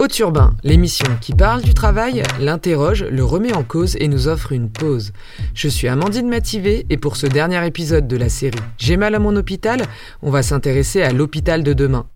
[0.00, 4.52] Au Turbin, l'émission qui parle du travail, l'interroge, le remet en cause et nous offre
[4.52, 5.12] une pause.
[5.52, 9.18] Je suis Amandine Mativé et pour ce dernier épisode de la série J'ai mal à
[9.18, 9.82] mon hôpital,
[10.22, 12.06] on va s'intéresser à l'hôpital de demain.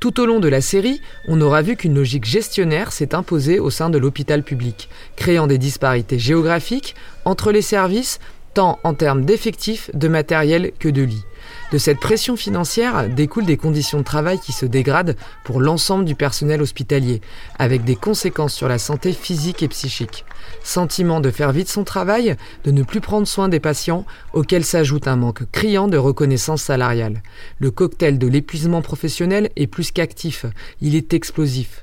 [0.00, 3.70] Tout au long de la série, on aura vu qu'une logique gestionnaire s'est imposée au
[3.70, 8.18] sein de l'hôpital public, créant des disparités géographiques entre les services,
[8.54, 11.24] tant en termes d'effectifs, de matériel que de lits.
[11.72, 16.16] De cette pression financière découlent des conditions de travail qui se dégradent pour l'ensemble du
[16.16, 17.20] personnel hospitalier,
[17.58, 20.24] avec des conséquences sur la santé physique et psychique.
[20.64, 25.06] Sentiment de faire vite son travail, de ne plus prendre soin des patients, auquel s'ajoute
[25.06, 27.22] un manque criant de reconnaissance salariale.
[27.60, 30.46] Le cocktail de l'épuisement professionnel est plus qu'actif,
[30.80, 31.82] il est explosif.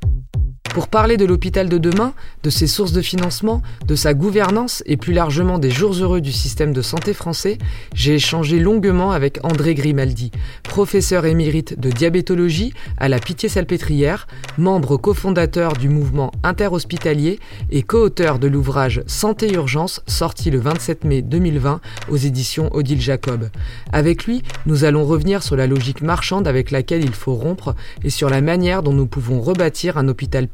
[0.73, 2.13] Pour parler de l'hôpital de demain,
[2.43, 6.31] de ses sources de financement, de sa gouvernance et plus largement des jours heureux du
[6.31, 7.57] système de santé français,
[7.95, 10.31] j'ai échangé longuement avec André Grimaldi,
[10.63, 17.39] professeur émérite de diabétologie à la Pitié-Salpêtrière, membre cofondateur du mouvement interhospitalier
[17.71, 23.49] et co-auteur de l'ouvrage Santé Urgence sorti le 27 mai 2020 aux éditions Odile Jacob.
[23.91, 28.09] Avec lui, nous allons revenir sur la logique marchande avec laquelle il faut rompre et
[28.09, 30.47] sur la manière dont nous pouvons rebâtir un hôpital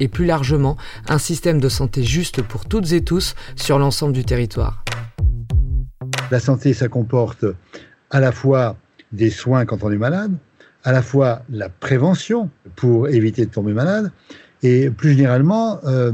[0.00, 0.76] et plus largement
[1.08, 4.84] un système de santé juste pour toutes et tous sur l'ensemble du territoire.
[6.30, 7.44] La santé, ça comporte
[8.10, 8.76] à la fois
[9.12, 10.32] des soins quand on est malade,
[10.84, 14.10] à la fois la prévention pour éviter de tomber malade,
[14.62, 16.12] et plus généralement euh,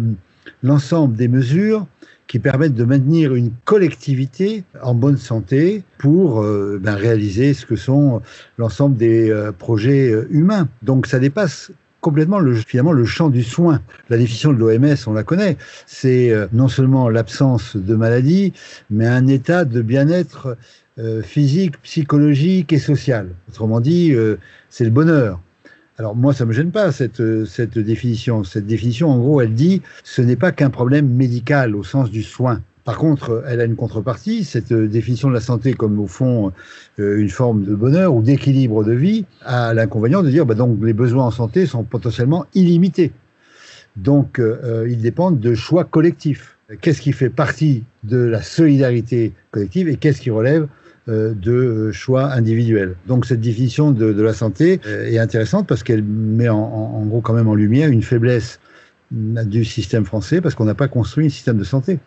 [0.62, 1.86] l'ensemble des mesures
[2.27, 7.77] qui permettent de maintenir une collectivité en bonne santé pour euh, ben, réaliser ce que
[7.77, 8.20] sont
[8.59, 10.69] l'ensemble des euh, projets humains.
[10.83, 13.80] Donc ça dépasse complètement le, finalement le champ du soin.
[14.08, 18.52] La définition de l'OMS, on la connaît, c'est euh, non seulement l'absence de maladie,
[18.91, 20.56] mais un état de bien-être
[20.98, 23.30] euh, physique, psychologique et social.
[23.48, 24.36] Autrement dit, euh,
[24.70, 25.41] c'est le bonheur.
[25.98, 28.44] Alors moi, ça me gêne pas cette, cette définition.
[28.44, 32.22] Cette définition, en gros, elle dit ce n'est pas qu'un problème médical au sens du
[32.22, 32.62] soin.
[32.89, 36.53] Par contre, elle a une contrepartie, cette définition de la santé comme au fond
[36.99, 40.78] euh, une forme de bonheur ou d'équilibre de vie, a l'inconvénient de dire bah donc
[40.82, 43.12] les besoins en santé sont potentiellement illimités.
[43.97, 46.56] Donc euh, ils dépendent de choix collectifs.
[46.81, 50.66] Qu'est-ce qui fait partie de la solidarité collective et qu'est-ce qui relève
[51.10, 52.94] euh, de choix individuels?
[53.06, 57.34] Donc cette définition de, la santé est intéressante parce qu'elle met en, en, gros quand
[57.34, 58.60] même en lumière une faiblesse
[59.10, 61.98] du système français parce qu'on n'a pas construit un système de santé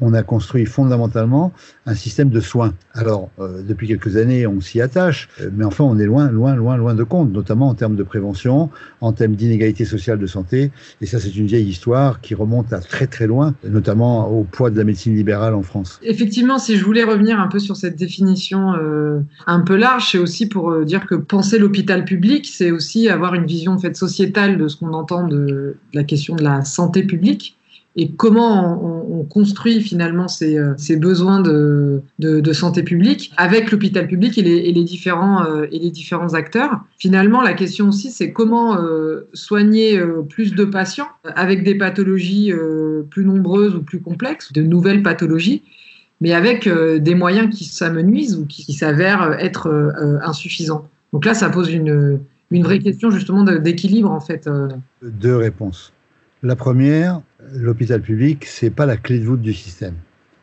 [0.00, 1.52] on a construit fondamentalement
[1.86, 2.74] un système de soins.
[2.94, 6.54] Alors, euh, depuis quelques années, on s'y attache, euh, mais enfin, on est loin, loin,
[6.54, 8.70] loin, loin de compte, notamment en termes de prévention,
[9.00, 10.70] en termes d'inégalité sociale de santé.
[11.00, 14.70] Et ça, c'est une vieille histoire qui remonte à très, très loin, notamment au poids
[14.70, 16.00] de la médecine libérale en France.
[16.02, 20.18] Effectivement, si je voulais revenir un peu sur cette définition euh, un peu large, c'est
[20.18, 24.68] aussi pour dire que penser l'hôpital public, c'est aussi avoir une vision fait, sociétale de
[24.68, 27.56] ce qu'on entend de la question de la santé publique
[27.96, 34.36] et comment on, on construit finalement ces, euh, besoins de, santé publique avec l'hôpital public
[34.38, 36.80] et les, différents, euh, et les différents acteurs.
[36.98, 42.52] Finalement, la question aussi, c'est comment euh, soigner plus de patients avec des pathologies
[43.10, 45.62] plus nombreuses ou plus complexes, de nouvelles pathologies,
[46.20, 49.92] mais avec des moyens qui s'amenuisent ou qui, qui s'avèrent être
[50.22, 50.88] insuffisants.
[51.12, 52.20] Donc là, ça pose une,
[52.50, 54.48] une vraie question justement d'équilibre en fait.
[55.02, 55.92] Deux réponses.
[56.42, 57.20] La première,
[57.54, 59.94] l'hôpital public, c'est pas la clé de voûte du système.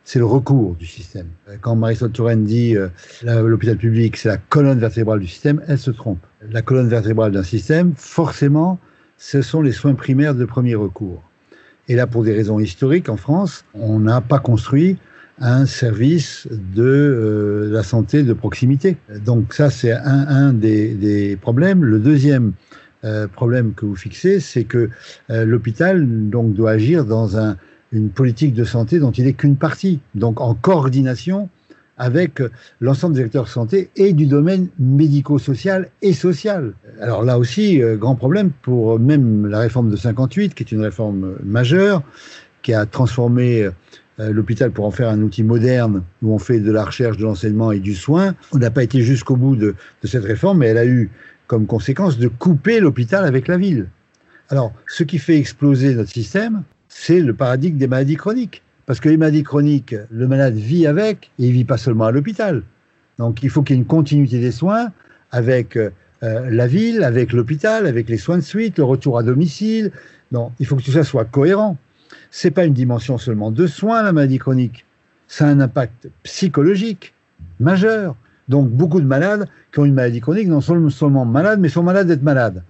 [0.04, 1.26] C'est le recours du système.
[1.60, 2.88] Quand Marisol Touraine dit euh,
[3.22, 6.18] l'hôpital public, c'est la colonne vertébrale du système, elle se trompe.
[6.50, 8.78] La colonne vertébrale d'un système, forcément,
[9.18, 11.22] ce sont les soins primaires de premier recours.
[11.88, 14.96] Et là, pour des raisons historiques, en France, on n'a pas construit
[15.40, 18.96] un service de euh, la santé de proximité.
[19.24, 21.82] Donc ça, c'est un, des, des, problèmes.
[21.82, 22.52] Le deuxième
[23.04, 24.90] euh, problème que vous fixez, c'est que
[25.30, 27.56] euh, l'hôpital donc doit agir dans un,
[27.92, 31.48] une politique de santé dont il n'est qu'une partie, donc en coordination
[31.96, 32.42] avec
[32.80, 36.72] l'ensemble des acteurs de santé et du domaine médico-social et social.
[37.00, 40.82] Alors là aussi, euh, grand problème pour même la réforme de 58, qui est une
[40.82, 42.02] réforme majeure,
[42.62, 43.68] qui a transformé
[44.18, 47.72] l'hôpital pour en faire un outil moderne où on fait de la recherche, de l'enseignement
[47.72, 48.34] et du soin.
[48.52, 51.10] On n'a pas été jusqu'au bout de, cette réforme, mais elle a eu
[51.50, 53.88] comme conséquence de couper l'hôpital avec la ville.
[54.50, 58.62] Alors, ce qui fait exploser notre système, c'est le paradigme des maladies chroniques.
[58.86, 62.12] Parce que les maladies chroniques, le malade vit avec, et il vit pas seulement à
[62.12, 62.62] l'hôpital.
[63.18, 64.92] Donc, il faut qu'il y ait une continuité des soins
[65.32, 65.90] avec euh,
[66.22, 69.90] la ville, avec l'hôpital, avec les soins de suite, le retour à domicile.
[70.30, 71.76] Non, il faut que tout ça soit cohérent.
[72.30, 74.84] C'est pas une dimension seulement de soins, la maladie chronique.
[75.26, 77.12] Ça a un impact psychologique
[77.58, 78.14] majeur.
[78.50, 82.08] Donc beaucoup de malades qui ont une maladie chronique non seulement malades, mais sont malades
[82.08, 82.62] d'être malades.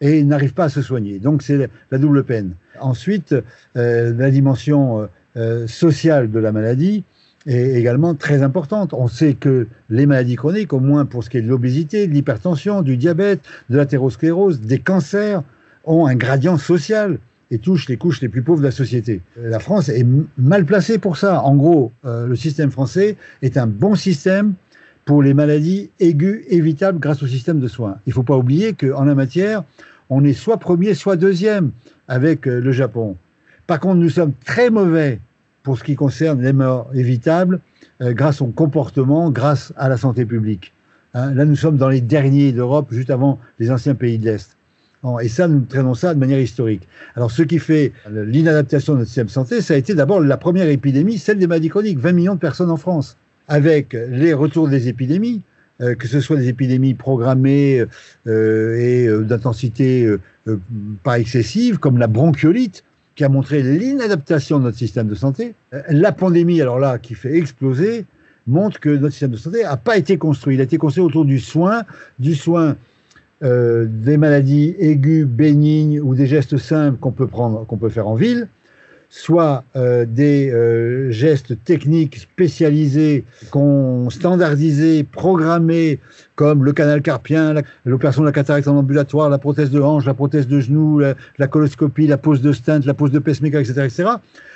[0.00, 1.20] et n'arrivent pas à se soigner.
[1.20, 2.54] Donc c'est la double peine.
[2.80, 3.34] Ensuite,
[3.76, 7.04] euh, la dimension euh, sociale de la maladie
[7.46, 8.92] est également très importante.
[8.94, 12.12] On sait que les maladies chroniques, au moins pour ce qui est de l'obésité, de
[12.12, 13.40] l'hypertension, du diabète,
[13.70, 15.42] de l'athérosclérose, des cancers,
[15.84, 17.18] ont un gradient social
[17.50, 19.22] et touchent les couches les plus pauvres de la société.
[19.40, 20.06] La France est
[20.36, 21.42] mal placée pour ça.
[21.42, 24.54] En gros, euh, le système français est un bon système
[25.08, 27.96] pour les maladies aiguës évitables grâce au système de soins.
[28.04, 29.64] Il ne faut pas oublier qu'en la matière,
[30.10, 31.70] on est soit premier, soit deuxième
[32.08, 33.16] avec euh, le Japon.
[33.66, 35.18] Par contre, nous sommes très mauvais
[35.62, 37.60] pour ce qui concerne les morts évitables
[38.02, 40.74] euh, grâce au comportement, grâce à la santé publique.
[41.14, 44.58] Hein, là, nous sommes dans les derniers d'Europe, juste avant les anciens pays de l'Est.
[45.22, 46.86] Et ça, nous traînons ça de manière historique.
[47.16, 50.36] Alors, ce qui fait l'inadaptation de notre système de santé, ça a été d'abord la
[50.36, 53.16] première épidémie, celle des maladies chroniques, 20 millions de personnes en France,
[53.48, 55.42] avec les retours des épidémies,
[55.80, 57.84] euh, que ce soit des épidémies programmées
[58.26, 60.08] euh, et euh, d'intensité
[61.02, 62.84] pas excessive, comme la bronchiolite,
[63.14, 65.54] qui a montré l'inadaptation de notre système de santé.
[65.90, 68.06] La pandémie, alors là, qui fait exploser,
[68.46, 70.54] montre que notre système de santé n'a pas été construit.
[70.54, 71.82] Il a été construit autour du soin,
[72.18, 72.76] du soin
[73.42, 78.14] des maladies aiguës, bénignes ou des gestes simples qu'on peut prendre, qu'on peut faire en
[78.14, 78.48] ville,
[79.10, 85.98] soit euh, des euh, gestes techniques spécialisés, qu'on standardisé, programmés,
[86.34, 90.14] comme le canal carpien, l'opération de la cataracte en ambulatoire, la prothèse de hanche, la
[90.14, 94.08] prothèse de genou, la, coloscopie, la pose de stent, la pose de pacemaker, etc., etc.,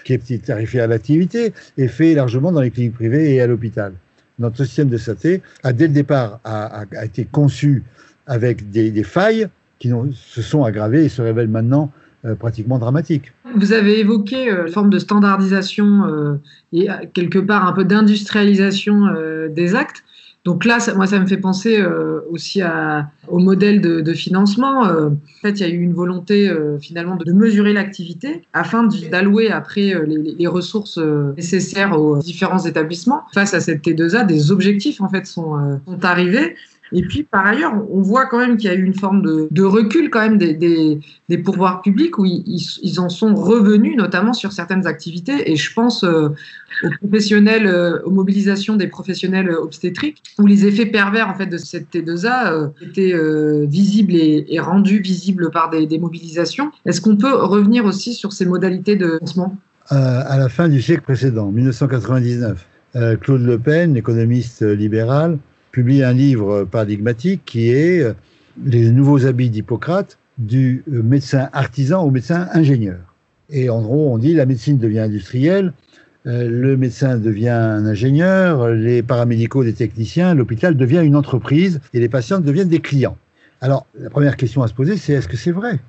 [0.05, 3.93] qui est tarifé à l'activité et fait largement dans les cliniques privées et à l'hôpital.
[4.39, 7.83] Notre système de santé a dès le départ a, été conçu
[8.27, 9.49] avec des, failles
[9.79, 11.91] qui se sont aggravées et se révèlent maintenant
[12.39, 13.33] pratiquement dramatiques.
[13.57, 16.35] Vous avez évoqué euh, une forme de standardisation euh,
[16.73, 19.09] et quelque part un peu d'industrialisation
[19.51, 20.05] des actes.
[20.45, 21.85] Donc là, moi, ça me fait penser
[22.31, 22.63] aussi
[23.29, 24.85] au modèle de, financement.
[24.85, 25.11] en
[25.43, 30.47] fait, il y a eu une volonté finalement de, mesurer l'activité afin d'allouer après les,
[30.47, 30.99] ressources
[31.37, 33.23] nécessaires aux différents établissements.
[33.35, 36.57] Face à cette T2A, des objectifs en fait sont arrivés.
[36.93, 39.63] Et puis, par ailleurs, on voit quand même qu'il y a eu une forme de,
[39.63, 40.55] recul quand même des,
[41.29, 45.51] des, pouvoirs publics où ils, en sont revenus, notamment sur certaines activités.
[45.51, 46.29] Et je pense euh,
[46.85, 51.57] aux professionnels, euh, aux mobilisations des professionnels obstétriques, où les effets pervers en fait de
[51.57, 53.15] cette T2A euh, étaient
[53.67, 56.71] visibles et, rendus visibles par des, mobilisations.
[56.85, 59.57] Est-ce qu'on peut revenir aussi sur ces modalités de lancement?
[59.89, 62.67] À la fin du siècle précédent, 1999,
[63.21, 65.39] Claude Le Pen, économiste libéral,
[65.73, 68.13] publie un livre paradigmatique qui est euh,
[68.65, 73.01] Les nouveaux habits d'Hippocrate du euh, médecin artisan au médecin ingénieur.
[73.51, 75.73] Et en gros, on dit la médecine devient industrielle,
[76.27, 82.09] euh, le médecin devient ingénieur, les paramédicaux des techniciens, l'hôpital devient une entreprise et les
[82.09, 83.17] patients deviennent des clients.
[83.61, 85.81] Alors, la première question à se poser, c'est est-ce que c'est vrai?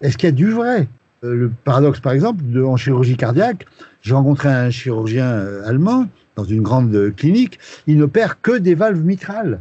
[0.00, 0.88] Est-ce qu'il y a du vrai?
[1.22, 3.66] Le paradoxe, par exemple, de, en chirurgie cardiaque,
[4.00, 9.60] j'ai rencontré un chirurgien allemand dans une grande clinique, il n'opère que des valves mitrales.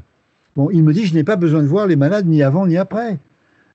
[0.55, 2.77] Bon, il me dit, je n'ai pas besoin de voir les malades ni avant ni
[2.77, 3.17] après.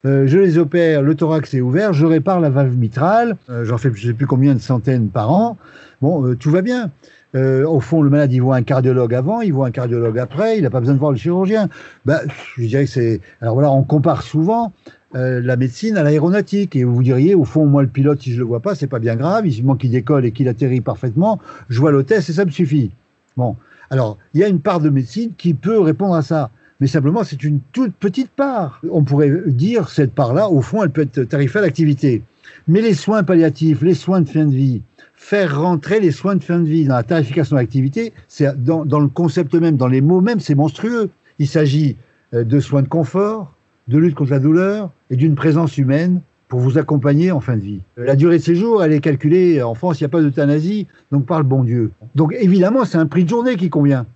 [0.04, 3.78] Euh, je les opère, le thorax est ouvert, je répare la valve mitrale, euh, j'en
[3.78, 5.56] fais je ne sais plus combien de centaines par an.
[6.00, 6.90] Bon, euh, tout va bien.
[7.36, 10.62] Au fond, le malade, il voit un cardiologue avant, il voit un cardiologue après, il
[10.62, 11.68] n'a pas besoin de voir le chirurgien.
[12.04, 12.20] Ben,
[12.56, 13.20] je dirais que c'est.
[13.40, 14.72] Alors voilà, on compare souvent
[15.12, 16.76] la médecine à l'aéronautique.
[16.76, 18.98] Et vous diriez, au fond, moi, le pilote, si je le vois pas, c'est pas
[18.98, 19.46] bien grave.
[19.46, 21.40] Il manque qu'il décolle et qu'il atterrit parfaitement.
[21.68, 22.90] Je vois l'hôtesse et ça me suffit.
[23.36, 23.56] Bon.
[23.90, 26.50] Alors, il y a une part de médecine qui peut répondre à ça.
[26.80, 28.82] Mais simplement, c'est une toute petite part.
[28.90, 32.22] On pourrait dire, cette part-là, au fond, elle peut être tarifée à l'activité.
[32.68, 34.82] Mais les soins palliatifs, les soins de fin de vie,
[35.16, 39.00] faire rentrer les soins de fin de vie dans la tarification d'activité, c'est dans, dans,
[39.00, 41.10] le concept même, dans les mots même, c'est monstrueux.
[41.38, 41.96] Il s'agit
[42.34, 43.52] euh, de soins de confort,
[43.88, 47.62] de lutte contre la douleur et d'une présence humaine pour vous accompagner en fin de
[47.62, 47.80] vie.
[47.96, 51.26] La durée de séjour, elle est calculée, en France, il n'y a pas d'euthanasie, donc
[51.26, 51.90] par le bon Dieu.
[52.14, 54.06] Donc évidemment, c'est un prix de journée qui convient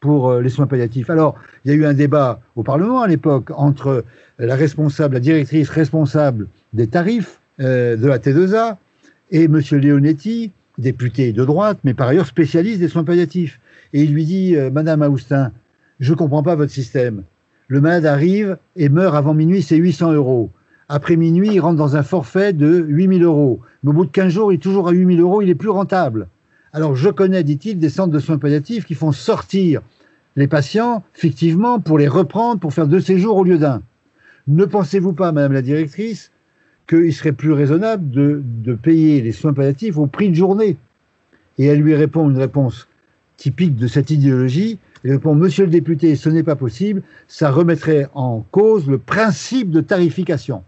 [0.00, 1.10] pour euh, les soins palliatifs.
[1.10, 4.04] Alors, il y a eu un débat au Parlement à l'époque entre
[4.38, 8.76] la responsable, la directrice responsable des tarifs euh, de la T2A
[9.30, 9.60] et M.
[9.72, 13.60] Leonetti, député de droite, mais par ailleurs spécialiste des soins palliatifs.
[13.92, 15.52] Et il lui dit, euh, Madame Austin,
[16.00, 17.22] je ne comprends pas votre système.
[17.68, 20.50] Le malade arrive et meurt avant minuit, c'est 800 euros.
[20.88, 23.60] Après minuit, il rentre dans un forfait de 8000 euros.
[23.82, 25.70] Mais au bout de 15 jours, il est toujours à 8000 euros, il est plus
[25.70, 26.28] rentable.
[26.72, 29.80] Alors, je connais, dit-il, des centres de soins palliatifs qui font sortir
[30.36, 33.82] les patients, fictivement, pour les reprendre, pour faire deux séjours au lieu d'un.
[34.46, 36.30] Ne pensez-vous pas, Madame la directrice,
[36.86, 40.76] qu'il serait plus raisonnable de, de payer les soins palliatifs au prix de journée.
[41.58, 42.88] Et elle lui répond une réponse
[43.36, 44.78] typique de cette idéologie.
[45.04, 49.70] Et répond, Monsieur le député, ce n'est pas possible, ça remettrait en cause le principe
[49.70, 50.62] de tarification.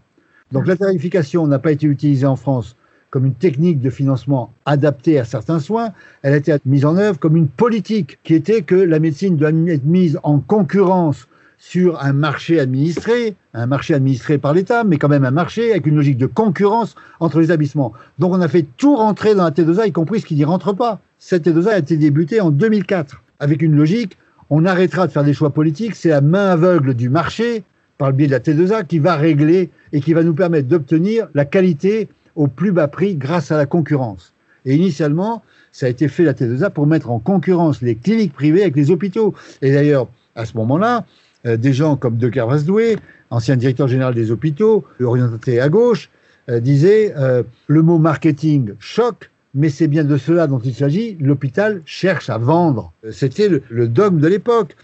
[0.51, 2.75] Donc la tarification n'a pas été utilisée en France
[3.09, 7.19] comme une technique de financement adaptée à certains soins, elle a été mise en œuvre
[7.19, 11.27] comme une politique qui était que la médecine doit être mise en concurrence
[11.59, 15.85] sur un marché administré, un marché administré par l'État, mais quand même un marché avec
[15.85, 17.93] une logique de concurrence entre les établissements.
[18.17, 20.73] Donc on a fait tout rentrer dans la T2A, y compris ce qui n'y rentre
[20.73, 20.99] pas.
[21.19, 24.17] Cette T2A a été débutée en 2004, avec une logique,
[24.49, 27.63] on arrêtera de faire des choix politiques, c'est la main aveugle du marché,
[27.97, 31.27] par le biais de la T2A, qui va régler et qui va nous permettre d'obtenir
[31.35, 34.33] la qualité au plus bas prix grâce à la concurrence.
[34.65, 38.61] Et initialement, ça a été fait la T2A pour mettre en concurrence les cliniques privées
[38.61, 39.33] avec les hôpitaux.
[39.61, 41.05] Et d'ailleurs, à ce moment-là,
[41.45, 42.97] des gens comme De Carvasdoué,
[43.29, 46.09] ancien directeur général des hôpitaux, orienté à gauche,
[46.49, 51.17] euh, disaient euh, le mot marketing choque, mais c'est bien de cela dont il s'agit.
[51.19, 52.91] L'hôpital cherche à vendre.
[53.11, 54.75] C'était le, dogme de l'époque.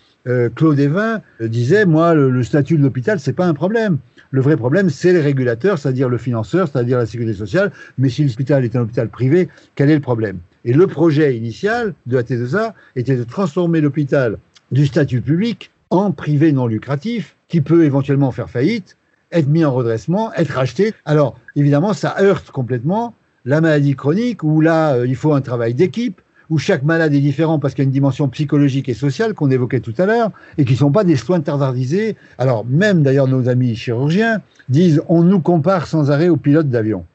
[0.55, 3.99] Claude Evin disait moi, le, le statut de l'hôpital, c'est pas un problème.
[4.31, 7.71] Le vrai problème, c'est les régulateurs, c'est-à-dire le financeur, c'est-à-dire la sécurité sociale.
[7.99, 10.39] Mais si l'hôpital est un hôpital privé, quel est le problème?
[10.65, 14.39] Et le projet initial de la T2A était de transformer l'hôpital
[14.71, 15.69] du statut public
[16.11, 18.97] privé non lucratif, qui peut éventuellement faire faillite,
[19.31, 20.93] être mis en redressement, être racheté.
[21.05, 23.13] Alors, évidemment, ça heurte complètement
[23.45, 27.19] la maladie chronique, où là, euh, il faut un travail d'équipe, où chaque malade est
[27.19, 30.31] différent parce qu'il y a une dimension psychologique et sociale qu'on évoquait tout à l'heure,
[30.57, 32.15] et qui ne sont pas des soins standardisés.
[32.37, 37.05] Alors, même d'ailleurs, nos amis chirurgiens disent on nous compare sans arrêt aux pilotes d'avion.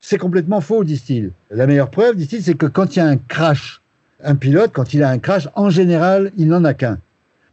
[0.00, 1.30] C'est complètement faux, disent-ils.
[1.50, 3.80] La meilleure preuve, disent-ils, c'est que quand il y a un crash,
[4.22, 6.98] un pilote, quand il a un crash, en général, il n'en a qu'un.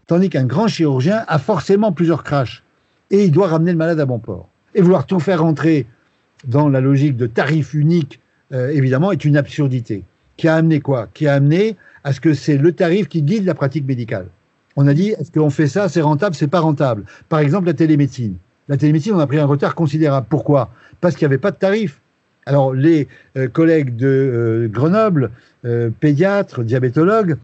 [0.10, 2.64] Tandis qu'un grand chirurgien a forcément plusieurs crashs.
[3.12, 4.50] Et il doit ramener le malade à bon port.
[4.74, 5.86] Et vouloir tout faire rentrer
[6.48, 8.20] dans la logique de tarif unique,
[8.52, 10.04] euh, évidemment, est une absurdité.
[10.36, 11.10] Qui a amené quoi?
[11.14, 14.26] Qui a amené à ce que c'est le tarif qui guide la pratique médicale.
[14.76, 17.76] On a dit, est-ce qu'on fait ça, c'est rentable, c'est pas rentable Par exemple, la
[17.76, 18.36] télémédecine.
[18.68, 20.26] La télémédecine, on a pris un retard considérable.
[20.28, 20.72] Pourquoi?
[21.02, 22.02] Parce qu'il n'y avait pas de tarif.
[22.48, 25.30] Alors, les euh, collègues de euh, Grenoble,
[26.00, 27.38] pédiatres, diabétologues,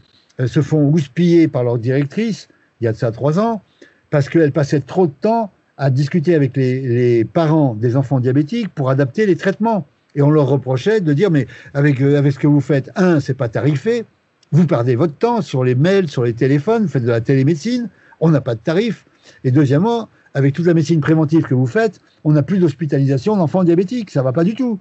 [0.44, 2.50] se font houspiller par leur directrice
[2.82, 3.62] il y a de ça trois ans,
[4.10, 8.90] parce qu'elle passait trop de temps à discuter avec les, parents des enfants diabétiques pour
[8.90, 9.86] adapter les traitements.
[10.16, 13.20] Et on leur reprochait de dire, mais avec, euh, avec ce que vous faites, un,
[13.20, 14.06] c'est pas tarifé,
[14.52, 17.90] vous perdez votre temps sur les mails, sur les téléphones, faites de la télémédecine,
[18.22, 19.06] on n'a pas de tarif.
[19.44, 23.64] Et deuxièmement, avec toute la médecine préventive que vous faites, on n'a plus d'hospitalisation d'enfants
[23.64, 24.80] diabétiques, ça va pas du tout.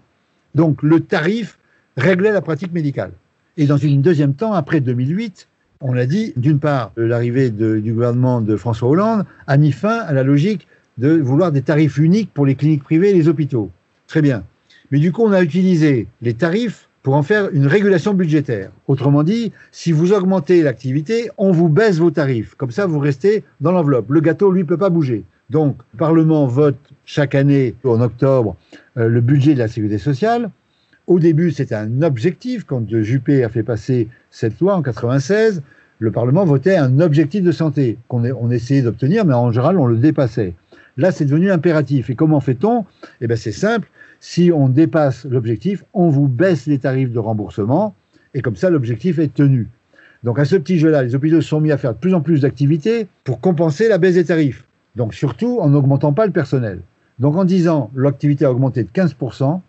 [0.55, 1.59] Donc le tarif
[1.97, 3.13] réglait la pratique médicale.
[3.57, 5.49] Et dans une deuxième temps, après 2008,
[5.81, 10.12] on l'a dit, d'une part, l'arrivée du gouvernement de François Hollande a mis fin à
[10.12, 10.66] la logique
[10.99, 13.71] de vouloir des tarifs uniques pour les cliniques privées et les hôpitaux.
[14.07, 14.45] Très bien.
[14.90, 18.71] Mais du coup, on a utilisé les tarifs pour en faire une régulation budgétaire.
[18.88, 22.54] Autrement dit, si vous augmentez l'activité, on vous baisse vos tarifs.
[22.54, 24.11] Comme ça, vous restez dans l'enveloppe.
[24.11, 25.25] Le gâteau, lui, ne peut pas bouger.
[25.50, 28.57] Donc, le Parlement vote chaque année, en octobre,
[28.97, 30.50] euh, le budget de la sécurité sociale.
[31.06, 32.64] Au début, c'était un objectif.
[32.64, 35.62] Quand Juppé a fait passer cette loi en 96,
[35.99, 39.87] le Parlement votait un objectif de santé qu'on on essayait d'obtenir, mais en général, on
[39.87, 40.54] le dépassait.
[40.96, 42.08] Là, c'est devenu impératif.
[42.08, 42.87] Et comment fait-on?
[43.20, 43.88] Eh bien, c'est simple.
[44.20, 47.94] Si on dépasse l'objectif, on vous baisse les tarifs de remboursement,
[48.32, 49.68] et comme ça, l'objectif est tenu.
[50.23, 52.40] Donc, à ce petit jeu-là, les hôpitaux sont mis à faire de plus en plus
[52.40, 54.64] d'activités pour compenser la baisse des tarifs.
[54.96, 56.80] Donc, surtout en n'augmentant pas le personnel.
[57.18, 59.61] Donc, en disant l'activité a augmenté de 15%,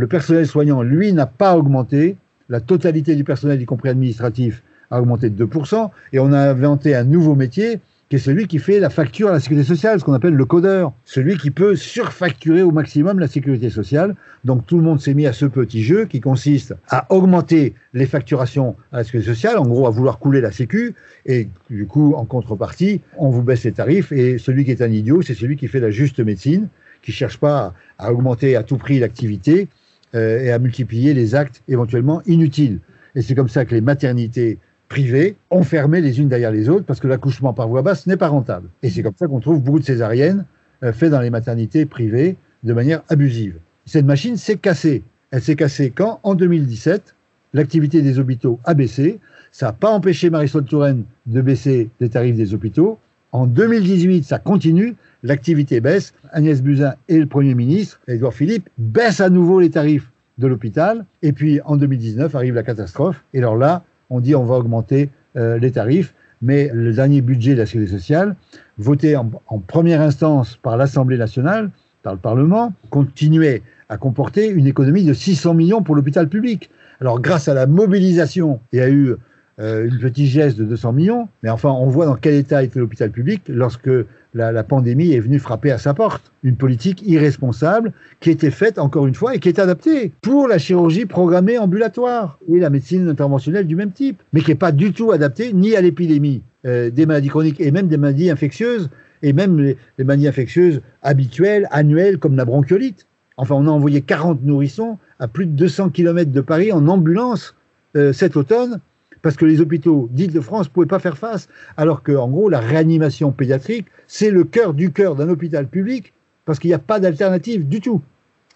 [0.00, 2.16] le personnel soignant, lui, n'a pas augmenté.
[2.48, 5.90] La totalité du personnel, y compris administratif, a augmenté de 2%.
[6.14, 9.32] Et on a inventé un nouveau métier qui est celui qui fait la facture à
[9.32, 13.28] la sécurité sociale, ce qu'on appelle le codeur, celui qui peut surfacturer au maximum la
[13.28, 14.16] sécurité sociale.
[14.42, 18.06] Donc tout le monde s'est mis à ce petit jeu qui consiste à augmenter les
[18.06, 20.94] facturations à la sécurité sociale, en gros à vouloir couler la sécu,
[21.26, 24.90] et du coup en contrepartie, on vous baisse les tarifs, et celui qui est un
[24.90, 26.68] idiot, c'est celui qui fait la juste médecine,
[27.02, 29.68] qui cherche pas à augmenter à tout prix l'activité,
[30.14, 32.78] euh, et à multiplier les actes éventuellement inutiles.
[33.14, 36.84] Et c'est comme ça que les maternités privées ont fermé les unes derrière les autres
[36.84, 38.68] parce que l'accouchement par voie basse n'est pas rentable.
[38.82, 40.44] Et c'est comme ça qu'on trouve beaucoup de césariennes
[40.82, 43.54] euh, faites dans les maternités privées de manière abusive.
[43.86, 45.02] Cette machine s'est cassée.
[45.30, 46.20] Elle s'est cassée quand?
[46.22, 47.14] En 2017,
[47.54, 49.20] l'activité des hôpitaux a baissé.
[49.52, 52.98] Ça n'a pas empêché Marisol Touraine de baisser les tarifs des hôpitaux.
[53.32, 56.12] En 2018, ça continue l'activité baisse.
[56.32, 61.04] Agnès Buzyn et le Premier ministre, Édouard Philippe, baissent à nouveau les tarifs de l'hôpital.
[61.22, 63.22] Et puis en 2019 arrive la catastrophe.
[63.34, 66.14] Et alors là, on dit on va augmenter euh, les tarifs.
[66.42, 68.34] Mais le dernier budget de la Sécurité sociale,
[68.78, 71.70] voté en, en première instance par l'Assemblée nationale,
[72.02, 76.70] par le Parlement, continuait à comporter une économie de 600 millions pour l'hôpital public.
[77.00, 79.16] Alors grâce à la mobilisation, il y a eu
[79.60, 82.78] euh, une petite geste de 200 millions, mais enfin, on voit dans quel état était
[82.78, 83.90] l'hôpital public lorsque
[84.32, 86.32] la, pandémie est venue frapper à sa porte.
[86.42, 90.58] Une politique irresponsable qui était faite, encore une fois, et qui est adaptée pour la
[90.58, 94.92] chirurgie programmée ambulatoire et la médecine interventionnelle du même type, mais qui n'est pas du
[94.92, 98.88] tout adaptée ni à l'épidémie euh, des maladies chroniques et même des maladies infectieuses,
[99.22, 103.06] et même les, maladies infectieuses habituelles, annuelles, comme la bronchiolite.
[103.36, 107.54] Enfin, on a envoyé 40 nourrissons à plus de 200 km de Paris en ambulance
[107.96, 108.80] euh, cet automne
[109.22, 113.32] parce que les hôpitaux d'Île-de-France ne pouvaient pas faire face, alors qu'en gros, la réanimation
[113.32, 116.12] pédiatrique, c'est le cœur du cœur d'un hôpital public,
[116.44, 118.00] parce qu'il n'y a pas d'alternative du tout.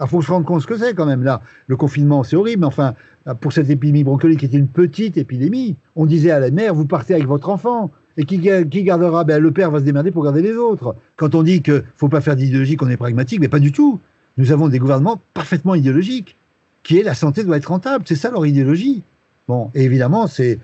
[0.01, 1.41] Il faut se rendre compte ce que c'est quand même là.
[1.69, 2.95] Le confinement, c'est horrible, mais enfin,
[3.41, 6.87] pour cette épidémie bronchiolique qui était une petite épidémie, on disait à la mère, vous
[6.87, 7.91] partez avec votre enfant.
[8.17, 9.25] Et qui, gardera?
[9.25, 10.95] Ben, Le père va se démerder pour garder les autres.
[11.17, 13.73] Quand on dit qu'il ne faut pas faire d'idéologie, qu'on est pragmatique, mais pas du
[13.73, 14.01] tout.
[14.37, 16.37] Nous avons des gouvernements parfaitement idéologiques,
[16.83, 18.05] qui est la santé doit être rentable.
[18.07, 19.03] C'est ça leur idéologie.
[19.49, 20.59] Bon, évidemment, c'est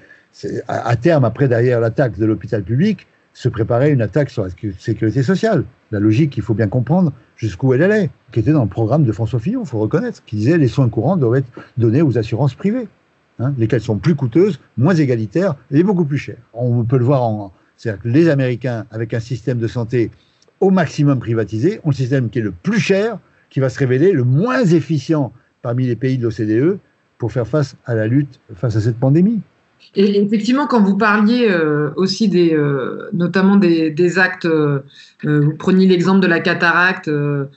[0.68, 5.22] à, terme, après, derrière l'attaque de l'hôpital public, se préparait une attaque sur la sécurité
[5.22, 5.64] sociale.
[5.92, 9.12] La logique, il faut bien comprendre jusqu'où elle allait, qui était dans le programme de
[9.12, 12.54] François Fillon, il faut reconnaître, qui disait les soins courants doivent être donnés aux assurances
[12.54, 12.88] privées,
[13.38, 16.42] hein, lesquelles sont plus coûteuses, moins égalitaires et beaucoup plus chères.
[16.52, 17.52] On peut le voir en.
[17.76, 20.10] C'est-à-dire que les Américains, avec un système de santé
[20.60, 23.18] au maximum privatisé, ont le système qui est le plus cher,
[23.48, 25.32] qui va se révéler le moins efficient
[25.62, 26.78] parmi les pays de l'OCDE,
[27.20, 29.40] pour faire face à la lutte face à cette pandémie.
[29.94, 34.80] Et effectivement, quand vous parliez euh, aussi des, euh, notamment des, actes, euh,
[35.24, 37.10] vous preniez l'exemple de la cataracte.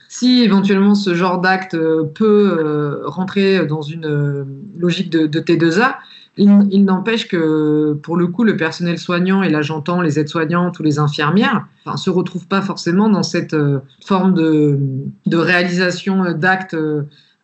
[0.08, 1.76] si éventuellement ce genre d'acte
[2.14, 4.46] peut rentrer dans une
[4.78, 5.94] logique de, T2A,
[6.36, 10.82] il, n'empêche que pour le coup, le personnel soignant et là j'entends les aides-soignantes ou
[10.82, 13.56] les infirmières, enfin, se retrouvent pas forcément dans cette
[14.04, 14.78] forme de,
[15.26, 16.76] de réalisation d'actes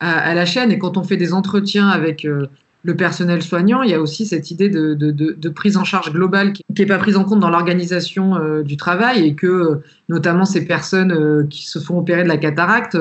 [0.00, 0.72] à, la chaîne.
[0.72, 2.46] Et quand on fait des entretiens avec euh,
[2.82, 6.12] le personnel soignant, il y a aussi cette idée de, de, de, prise en charge
[6.12, 10.46] globale qui n'est pas prise en compte dans l'organisation euh, du travail et que notamment
[10.46, 12.96] ces personnes euh, qui se font opérer de la cataracte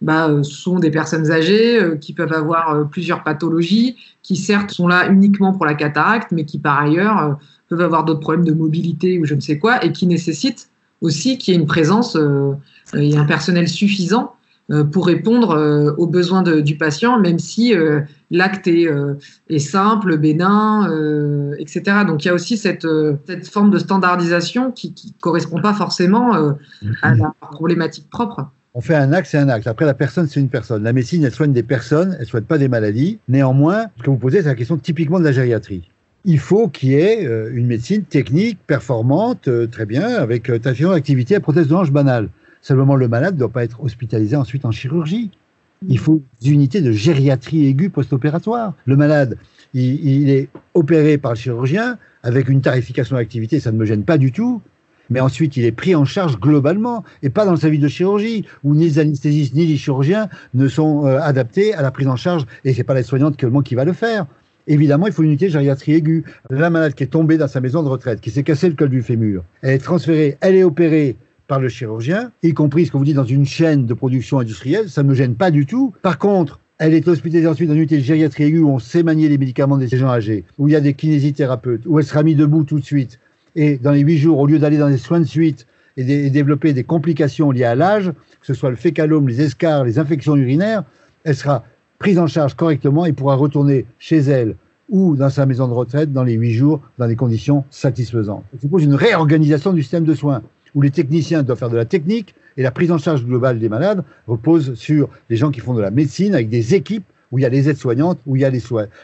[0.00, 5.52] bah, sont des personnes âgées qui peuvent avoir plusieurs pathologies, qui certes sont là uniquement
[5.52, 7.36] pour la cataracte, mais qui par ailleurs
[7.68, 10.70] peuvent avoir d'autres problèmes de mobilité ou je ne sais quoi, et qui nécessitent
[11.00, 12.16] aussi qu'il y ait une présence
[12.94, 14.37] et un personnel suffisant euh,
[14.92, 18.00] pour répondre euh, aux besoins de, du patient, même si euh,
[18.30, 18.86] l'acte est,
[19.48, 20.90] est, simple, bénin,
[21.58, 22.04] etc.
[22.06, 22.86] Donc il y a aussi cette,
[23.26, 26.34] cette forme de standardisation qui ne correspond pas forcément
[27.02, 28.46] à la problématique propre.
[28.74, 29.66] On fait un acte, c'est un acte.
[29.66, 30.84] Après, la personne, c'est une personne.
[30.84, 33.18] La médecine, elle soigne des personnes, elle ne soigne pas des maladies.
[33.28, 35.88] Néanmoins, ce que vous posez, c'est la question typiquement de la gériatrie.
[36.26, 41.40] Il faut qu'il y ait une médecine technique, performante, très bien, avec ta activité à
[41.40, 42.28] prothèse de hanche banale.
[42.62, 45.30] Seulement, le malade ne doit pas être hospitalisé ensuite en chirurgie.
[45.88, 48.74] Il faut des unités de gériatrie aiguë post-opératoire.
[48.86, 49.36] Le malade,
[49.74, 54.18] il, est opéré par le chirurgien avec une tarification d'activité, ça ne me gêne pas
[54.18, 54.60] du tout.
[55.10, 58.44] Mais ensuite, il est pris en charge globalement et pas dans le service de chirurgie
[58.62, 62.16] où ni les anesthésistes ni les chirurgiens ne sont euh, adaptés à la prise en
[62.16, 64.26] charge et c'est pas la soignante qui va le faire.
[64.66, 66.24] Évidemment, il faut une unité de gériatrie aiguë.
[66.50, 68.90] La malade qui est tombée dans sa maison de retraite, qui s'est cassé le col
[68.90, 71.16] du fémur, elle est transférée, elle est opérée
[71.48, 74.88] par le chirurgien, y compris ce que vous dites dans une chaîne de production industrielle,
[74.88, 75.92] ça ne me gêne pas du tout.
[76.02, 79.02] Par contre, elle est hospitalisée ensuite dans une unité de gériatrie aiguë où on sait
[79.02, 82.22] manier les médicaments des gens âgés, où il y a des kinésithérapeutes, où elle sera
[82.22, 83.18] mise debout tout de suite.
[83.56, 86.74] Et dans les huit jours, au lieu d'aller dans des soins de suite et, développer
[86.74, 90.84] des complications liées à l'âge, que ce soit le fécalome, les escarres, les infections urinaires,
[91.24, 91.64] elle sera
[91.98, 94.54] prise en charge correctement et pourra retourner chez elle
[94.88, 98.44] ou dans sa maison de retraite dans les huit jours dans des conditions satisfaisantes.
[98.54, 100.42] Ça suppose une réorganisation du système de soins
[100.78, 103.68] où les techniciens doivent faire de la technique et la prise en charge globale des
[103.68, 107.42] malades repose sur les gens qui font de la médecine avec des équipes où il
[107.42, 108.62] y a les aides-soignantes, où il y a les,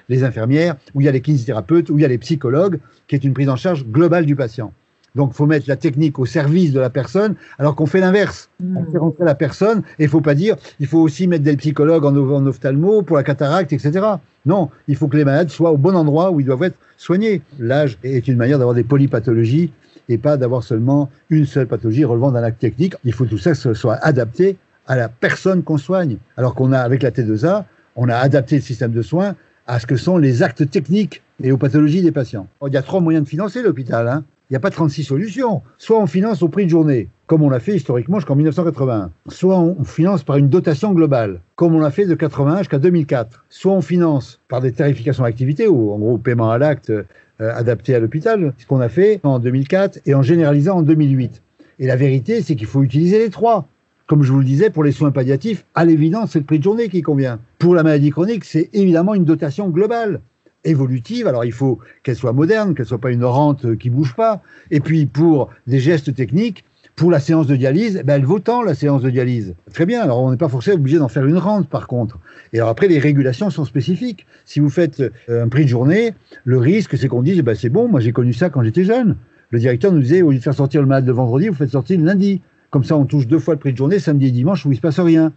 [0.09, 3.17] les infirmières, où il y a les kinésithérapeutes, où il y a les psychologues, qui
[3.17, 4.73] est une prise en charge globale du patient.
[5.17, 8.49] Donc, il faut mettre la technique au service de la personne, alors qu'on fait l'inverse.
[8.77, 11.43] On fait rentrer la personne, et il ne faut pas dire, il faut aussi mettre
[11.43, 14.01] des psychologues en, en ophtalmo pour la cataracte, etc.
[14.47, 17.43] Non, il faut que les malades soient au bon endroit où ils doivent être soignés.
[17.59, 19.71] L'âge est une manière d'avoir des polypathologies
[20.09, 22.95] et pas d'avoir seulement une seule pathologie relevant d'un acte technique.
[23.05, 26.19] Il faut que tout ça soit adapté à la personne qu'on soigne.
[26.37, 27.65] Alors qu'on a, avec la T2A,
[27.97, 29.35] on a adapté le système de soins
[29.67, 32.47] à ce que sont les actes techniques et aux pathologies des patients.
[32.67, 34.09] Il y a trois moyens de financer l'hôpital.
[34.09, 34.25] Hein.
[34.51, 35.63] Il n'y a pas 36 solutions.
[35.79, 39.11] Soit on finance au prix de journée, comme on l'a fait historiquement jusqu'en 1981.
[39.29, 43.45] Soit on finance par une dotation globale, comme on l'a fait de 81 jusqu'à 2004.
[43.49, 46.93] Soit on finance par des tarifications d'activité, ou en gros paiement à l'acte,
[47.41, 51.43] euh, adapté à l'hôpital, ce qu'on a fait en 2004 et en généralisant en 2008.
[51.81, 53.67] Et la vérité, c'est qu'il faut utiliser les trois.
[54.07, 56.65] Comme je vous le disais, pour les soins palliatifs, à l'évidence, c'est le prix de
[56.65, 57.41] journée qui convient.
[57.59, 60.21] Pour la maladie chronique, c'est évidemment une dotation globale,
[60.65, 61.27] évolutive.
[61.27, 64.43] Alors il faut qu'elle soit moderne, qu'elle soit pas une rente qui bouge pas.
[64.71, 66.65] Et puis pour des gestes techniques,
[66.97, 69.55] Pour la séance de dialyse, ben, elle vaut tant la séance de dialyse.
[69.73, 72.21] Très bien, alors on n'est pas forcément obligé d'en faire une rente par contre.
[72.53, 74.27] Et alors après, les régulations sont spécifiques.
[74.45, 77.69] Si vous faites euh, un prix de journée, le risque c'est qu'on dise, ben, c'est
[77.69, 79.17] bon, moi j'ai connu ça quand j'étais jeune.
[79.51, 81.71] Le directeur nous disait, au lieu de faire sortir le malade le vendredi, vous faites
[81.71, 82.41] sortir le lundi.
[82.71, 84.73] Comme ça, on touche deux fois le prix de journée, samedi et dimanche, où il
[84.73, 85.33] ne se passe rien.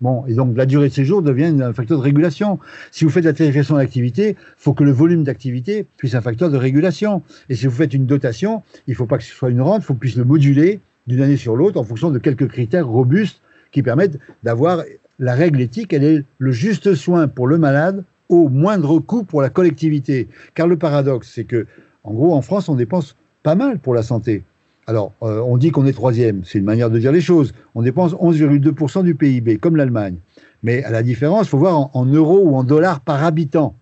[0.00, 2.58] Bon, et donc la durée de séjour devient un facteur de régulation.
[2.90, 6.50] Si vous faites la tarification d'activité, il faut que le volume d'activité puisse un facteur
[6.50, 7.22] de régulation.
[7.48, 9.82] Et si vous faites une dotation, il ne faut pas que ce soit une rente,
[9.82, 12.86] il faut qu'on puisse le moduler d'une année sur l'autre en fonction de quelques critères
[12.86, 14.82] robustes qui permettent d'avoir
[15.18, 19.42] la règle éthique, elle est le juste soin pour le malade au moindre coût pour
[19.42, 20.28] la collectivité.
[20.54, 21.66] Car le paradoxe, c'est que,
[22.04, 24.42] en gros, en France, on dépense pas mal pour la santé.
[24.86, 27.52] Alors, euh, on dit qu'on est troisième, c'est une manière de dire les choses.
[27.74, 30.16] On dépense 11,2% du PIB, comme l'Allemagne.
[30.62, 33.76] Mais à la différence, il faut voir en, euros ou en dollars par habitant.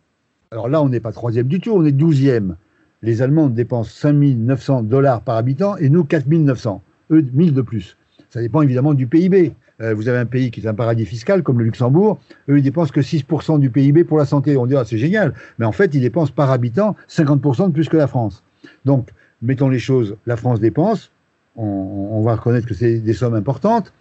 [0.50, 2.56] Alors là, on n'est pas troisième du tout, on est douzième.
[3.02, 6.83] Les Allemands dépensent 5 900 dollars par habitant et nous 4 900.
[7.10, 7.96] Eux, 1000 de plus.
[8.30, 9.52] Ça dépend évidemment du PIB.
[9.80, 12.20] Euh, vous avez un pays qui est un paradis fiscal, comme le Luxembourg.
[12.48, 14.56] Eux, ils dépensent que 6% du PIB pour la santé.
[14.56, 15.34] On dirait, c'est génial.
[15.58, 18.42] Mais en fait, ils dépensent par habitant 50% de plus que la France.
[18.84, 19.08] Donc,
[19.42, 21.10] mettons les choses, la France dépense,
[21.56, 23.92] on, va reconnaître que c'est des sommes importantes.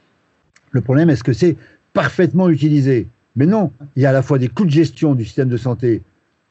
[0.72, 1.58] Le problème, est-ce que c'est
[1.94, 3.08] parfaitement utilisé?
[3.36, 5.58] Mais non, il y a à la fois des coûts de gestion du système de
[5.58, 6.02] santé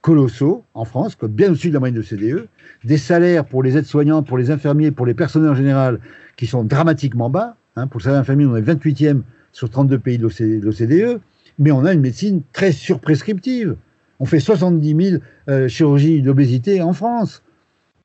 [0.09, 2.49] colossaux en France, bien au-dessus de la moyenne de CDE,
[2.83, 6.01] des salaires pour les aides-soignants, pour les infirmiers, pour les personnels en général,
[6.39, 7.57] qui sont dramatiquement bas.
[7.77, 7.89] Hein.
[7.89, 9.21] pour le salaire infirmier, on est 28e
[9.53, 11.21] sur 32 pays de l'OCDE,
[11.59, 13.77] mais on a une médecine très surprescriptive.
[14.19, 17.43] On fait 70 000 euh, chirurgies d'obésité en France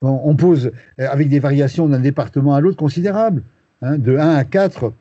[0.06, 3.42] on pose euh, avec des variations d'un département à l'autre considérables,
[3.80, 4.92] hein, de 1 à 4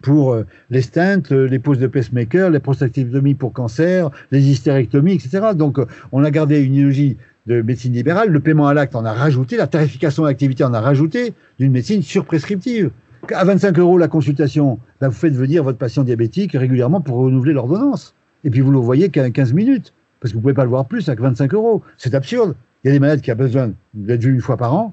[0.00, 5.14] pour euh, les stents, euh, les poses de pacemaker, les prostatectomies pour cancer, les hystérectomies,
[5.14, 5.48] etc.
[5.54, 5.78] Donc
[6.12, 9.56] on a gardé une idéologie de médecine libérale, le paiement à l'acte en a rajouté,
[9.56, 12.90] la tarification à l'activité en a rajouté, d'une médecine surprescriptive.
[13.32, 17.52] À 25 euros la consultation, ben, vous faites venir votre patient diabétique régulièrement pour renouveler
[17.52, 18.14] l'ordonnance.
[18.44, 20.70] Et puis vous le voyez qu'à 15 minutes, parce que vous ne pouvez pas le
[20.70, 21.82] voir plus à 25 euros.
[21.96, 22.54] C'est absurde.
[22.82, 24.92] Il y a des malades qui ont besoin d'être vus une fois par an.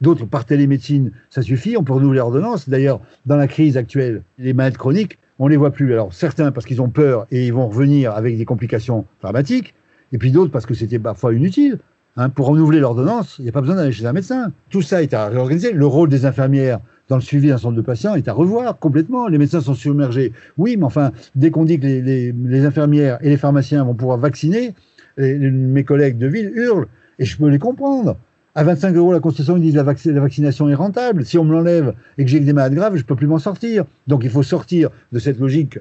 [0.00, 1.76] D'autres, par télémédecine, ça suffit.
[1.76, 2.68] On peut renouveler l'ordonnance.
[2.68, 5.92] D'ailleurs, dans la crise actuelle, les malades chroniques, on les voit plus.
[5.92, 9.74] Alors, certains parce qu'ils ont peur et ils vont revenir avec des complications dramatiques.
[10.12, 11.78] Et puis d'autres parce que c'était parfois inutile.
[12.18, 14.50] Hein, pour renouveler l'ordonnance, il n'y a pas besoin d'aller chez un médecin.
[14.70, 15.72] Tout ça est à réorganiser.
[15.72, 19.28] Le rôle des infirmières dans le suivi d'un centre de patients est à revoir complètement.
[19.28, 20.32] Les médecins sont submergés.
[20.56, 24.16] Oui, mais enfin, dès qu'on dit que les, les, infirmières et les pharmaciens vont pouvoir
[24.16, 24.74] vacciner,
[25.18, 28.16] mes collègues de ville hurlent et je peux les comprendre.
[28.56, 31.26] À 25 euros la Constitution, ils disent la, la vaccination est rentable.
[31.26, 33.84] Si on me l'enlève et que j'ai des malades graves, je peux plus m'en sortir.
[34.06, 35.78] Donc il faut sortir de cette logique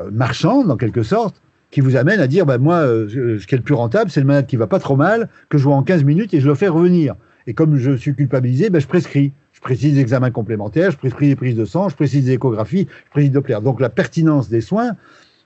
[0.00, 3.54] euh, marchande, en quelque sorte, qui vous amène à dire, bah, moi, euh, ce qui
[3.54, 5.76] est le plus rentable, c'est le malade qui va pas trop mal, que je vois
[5.76, 7.14] en 15 minutes et je le fais revenir.
[7.46, 9.32] Et comme je suis culpabilisé, bah, je prescris.
[9.52, 12.88] Je précise des examens complémentaires, je prescris des prises de sang, je précise des échographies,
[13.06, 13.58] je précise Doppler.
[13.62, 14.96] Donc la pertinence des soins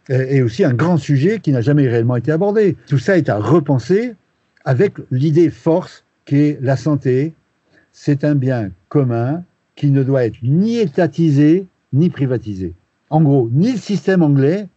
[0.08, 2.76] est aussi un grand sujet qui n'a jamais réellement été abordé.
[2.88, 4.14] Tout ça est à repenser
[4.64, 7.32] avec l'idée force la santé,
[7.92, 9.44] c'est un bien commun
[9.76, 12.72] qui ne doit être ni étatisé ni privatisé.
[13.08, 14.68] En gros, ni le système anglais,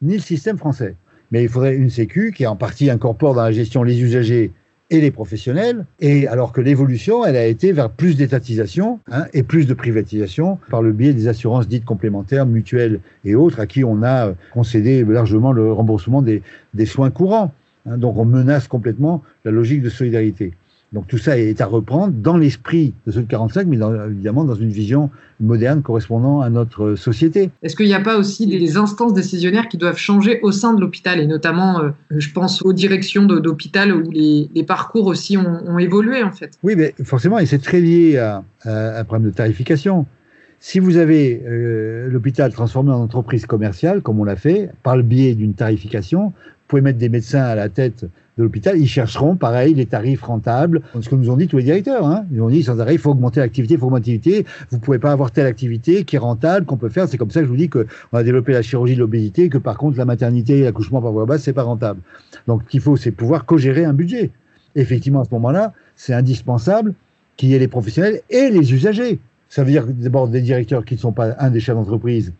[0.00, 0.94] ni le système français.
[1.30, 4.52] Mais il faudrait une sécu qui en partie incorpore dans la gestion les usagers
[4.90, 9.42] et les professionnels, et alors que l'évolution, elle a été vers plus d'étatisation hein, et
[9.42, 13.84] plus de privatisation par le biais des assurances dites complémentaires, mutuelles et autres, à qui
[13.84, 17.52] on a concédé largement le remboursement des soins courants.
[17.86, 20.52] Hein, donc on menace complètement la logique de solidarité.
[20.92, 23.78] Donc tout ça est à reprendre dans l'esprit de ceux de 45, mais
[24.10, 27.50] évidemment dans une vision moderne correspondant à notre société.
[27.62, 30.80] Est-ce qu'il n'y a pas aussi des instances décisionnaires qui doivent changer au sein de
[30.80, 36.22] l'hôpital et notamment, euh, je pense aux directions d'hôpital où les, parcours aussi ont, évolué
[36.22, 36.52] en fait?
[36.62, 40.06] Oui, mais forcément, et c'est très lié à, un problème de tarification.
[40.60, 45.02] Si vous avez euh, l'hôpital transformé en entreprise commerciale, comme on l'a fait, par le
[45.02, 46.32] biais d'une tarification,
[46.72, 48.06] pouvez mettre des médecins à la tête
[48.38, 50.80] de l'hôpital, ils chercheront, pareil, les tarifs rentables.
[50.98, 52.06] Ce que nous ont dit tous les directeurs.
[52.06, 52.24] Hein.
[52.32, 54.46] Ils ont dit, sans arrêt, il faut augmenter l'activité, il faut augmenter l'activité.
[54.70, 57.08] Vous pouvez pas avoir telle activité qui est rentable, qu'on peut faire.
[57.08, 59.58] C'est comme ça que je vous dis qu'on a développé la chirurgie de l'obésité, que
[59.58, 62.00] par contre, la maternité et l'accouchement par voie basse, c'est pas rentable.
[62.46, 64.30] Donc, ce qu'il faut, c'est pouvoir co-gérer un budget.
[64.76, 66.94] Effectivement, à ce moment-là, c'est indispensable
[67.36, 69.18] qu'il y ait les professionnels et les usagers.
[69.50, 72.32] Ça veut dire d'abord des directeurs qui ne sont pas un des chefs d'entreprise,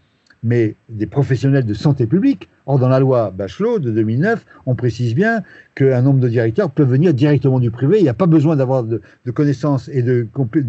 [0.42, 2.48] mais des professionnels de santé publique.
[2.66, 5.42] Or, dans la loi Bachelot de 2009, on précise bien
[5.74, 7.98] qu'un nombre de directeurs peut venir directement du privé.
[7.98, 9.00] Il n'y a pas besoin d'avoir de,
[9.32, 10.26] connaissances et de,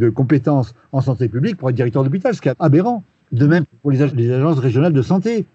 [0.09, 3.03] compétences en santé publique pour être directeur d'hôpital, ce qui est aberrant.
[3.31, 5.45] De même pour les, agences régionales de santé.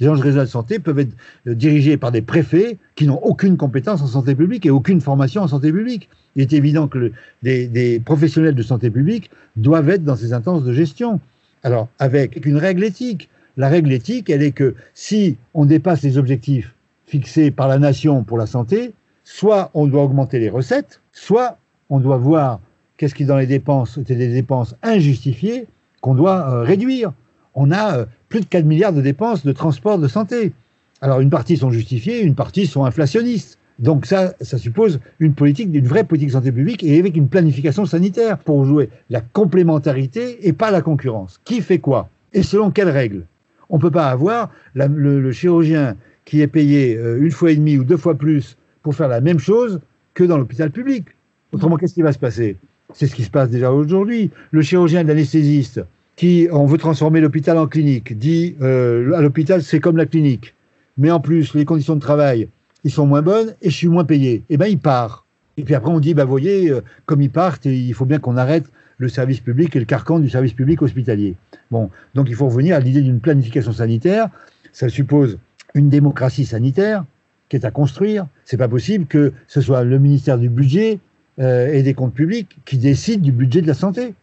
[0.00, 1.14] Les agences régionales de santé peuvent être
[1.46, 5.42] euh, dirigées par des préfets qui n'ont aucune compétence en santé publique et aucune formation
[5.42, 6.08] en santé publique.
[6.34, 7.12] Il est évident que
[7.42, 11.20] des professionnels de santé publique doivent être dans ces instances de gestion.
[11.62, 13.30] Alors, avec une règle éthique.
[13.58, 16.74] La règle éthique, elle est que si on dépasse les objectifs
[17.06, 18.92] fixés par la nation pour la santé,
[19.24, 21.56] soit on doit augmenter les recettes, soit
[21.88, 22.60] on doit voir
[22.98, 25.66] qu'est-ce qui dans les dépenses étaient des dépenses injustifiées
[26.02, 27.12] qu'on doit euh, réduire.
[27.54, 30.52] On a euh, plus de 4 milliards de dépenses de transport de santé.
[31.00, 33.58] Alors une partie sont justifiées, une partie sont inflationnistes.
[33.78, 37.28] Donc ça, ça suppose une politique, une vraie politique de santé publique et avec une
[37.28, 41.40] planification sanitaire pour jouer la complémentarité et pas la concurrence.
[41.44, 42.08] Qui fait quoi?
[42.34, 43.24] Et selon quelles règles?
[43.70, 47.78] On ne peut pas avoir le, chirurgien qui est payé euh, une fois et demie
[47.78, 49.80] ou deux fois plus pour faire la même chose
[50.14, 51.06] que dans l'hôpital public.
[51.52, 52.56] Autrement, qu'est-ce qui va se passer?
[52.94, 54.30] C'est ce qui se passe déjà aujourd'hui.
[54.50, 55.84] Le chirurgien l'anesthésiste
[56.16, 60.54] qui, on veut transformer l'hôpital en clinique, dit euh, à l'hôpital c'est comme la clinique,
[60.96, 62.48] mais en plus les conditions de travail
[62.86, 64.42] ils sont moins bonnes et je suis moins payé.
[64.48, 65.26] Eh ben il part.
[65.56, 68.36] Et puis après on dit bah voyez euh, comme ils partent, il faut bien qu'on
[68.36, 68.66] arrête
[68.98, 71.36] le service public et le carcan du service public hospitalier.
[71.70, 74.28] Bon, donc il faut revenir à l'idée d'une planification sanitaire.
[74.72, 75.38] Ça suppose
[75.74, 77.04] une démocratie sanitaire
[77.48, 78.26] qui est à construire.
[78.44, 80.98] C'est pas possible que ce soit le ministère du budget
[81.38, 84.14] euh, et des comptes publics qui décide du budget de la santé.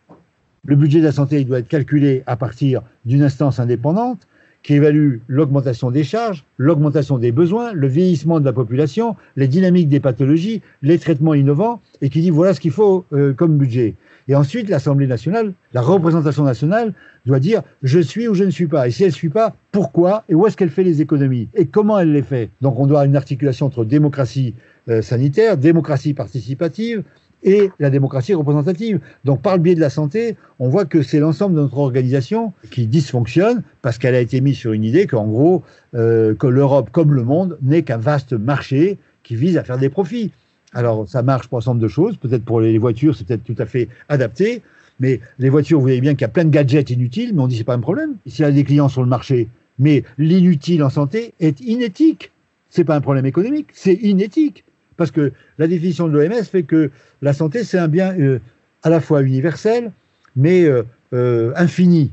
[0.66, 4.28] Le budget de la santé doit être calculé à partir d'une instance indépendante
[4.64, 9.90] qui évalue l'augmentation des charges, l'augmentation des besoins, le vieillissement de la population, les dynamiques
[9.90, 13.96] des pathologies, les traitements innovants, et qui dit voilà ce qu'il faut euh, comme budget.
[14.28, 16.94] Et ensuite, l'Assemblée nationale, la représentation nationale,
[17.26, 18.88] doit dire je suis ou je ne suis pas.
[18.88, 21.66] Et si elle ne suit pas, pourquoi et où est-ce qu'elle fait les économies et
[21.66, 22.50] comment elle les fait?
[22.62, 24.56] Donc on doit avoir une articulation entre démocratie
[24.90, 27.04] euh, sanitaire, démocratie participative,
[27.44, 29.00] et la démocratie représentative.
[29.26, 32.54] Donc par le biais de la santé, on voit que c'est l'ensemble de notre organisation
[32.72, 36.90] qui dysfonctionne parce qu'elle a été mise sur une idée qu'en gros, euh, que l'Europe
[36.92, 40.32] comme le monde n'est qu'un vaste marché qui vise à faire des profits.
[40.74, 43.56] Alors ça marche pour un ensemble de choses, peut-être pour les voitures c'est peut-être tout
[43.58, 44.62] à fait adapté,
[45.00, 47.48] mais les voitures, vous voyez bien qu'il y a plein de gadgets inutiles, mais on
[47.48, 48.16] dit c'est pas un problème.
[48.28, 49.48] S'il y a des clients sur le marché,
[49.80, 52.32] mais l'inutile en santé est inéthique.
[52.70, 54.64] C'est pas un problème économique, c'est inéthique.
[54.98, 58.40] Parce que la définition de l'OMS fait que la santé, c'est un bien euh,
[58.84, 59.92] à la fois universel,
[60.36, 60.84] mais euh,
[61.14, 62.12] euh, infini.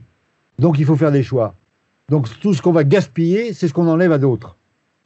[0.59, 1.55] Donc il faut faire des choix.
[2.09, 4.57] Donc tout ce qu'on va gaspiller, c'est ce qu'on enlève à d'autres.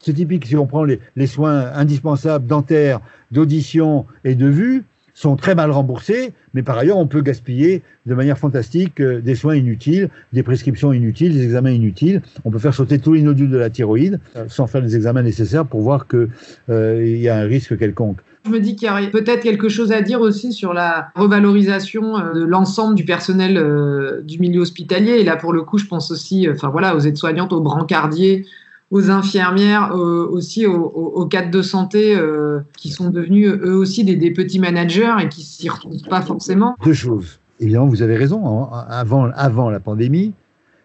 [0.04, 5.54] C'est typique si on prend les, soins indispensables dentaires, d'audition et de vue, sont très
[5.54, 10.10] mal remboursés, mais par ailleurs, on peut gaspiller de manière fantastique euh, des soins inutiles,
[10.32, 12.20] des prescriptions inutiles, des examens inutiles.
[12.44, 15.64] On peut faire sauter tous les nodules de la thyroïde sans faire les examens nécessaires
[15.64, 16.28] pour voir qu'il
[16.68, 18.18] euh, y a un risque quelconque.
[18.44, 22.18] Je me dis qu'il y a peut-être quelque chose à dire aussi sur la revalorisation
[22.18, 23.54] euh, de l'ensemble du personnel
[24.24, 25.12] du milieu hospitalier.
[25.12, 28.44] Et là, pour le coup, je pense aussi enfin, voilà, aux aides-soignantes, aux brancardiers,
[28.94, 34.60] aux infirmières, aussi aux, cadres de santé euh, qui sont devenus eux aussi des, petits
[34.60, 36.76] managers et qui s'y retrouvent pas forcément.
[36.84, 37.40] Deux choses.
[37.58, 38.46] Évidemment, vous avez raison.
[38.46, 38.86] Hein.
[38.88, 40.32] Avant, avant la pandémie,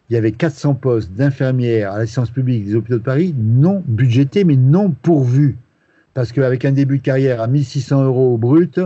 [0.10, 4.44] il y avait 400 postes d'infirmières à l'assistance publique des hôpitaux de Paris non budgétés,
[4.44, 5.56] mais non pourvus.
[6.16, 8.80] Parce qu'avec un début de carrière à 1600 euros brut,